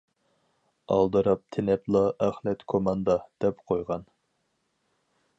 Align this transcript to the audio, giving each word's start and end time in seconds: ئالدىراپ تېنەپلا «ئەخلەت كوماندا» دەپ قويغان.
ئالدىراپ 0.93 1.41
تېنەپلا 1.55 2.01
«ئەخلەت 2.27 2.65
كوماندا» 2.73 3.17
دەپ 3.45 3.61
قويغان. 3.73 4.07